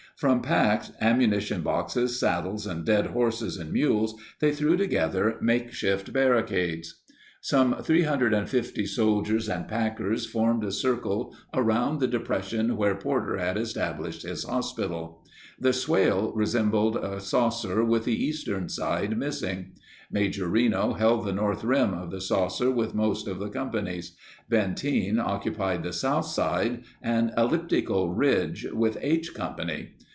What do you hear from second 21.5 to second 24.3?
rim of the saucer with most of the companies.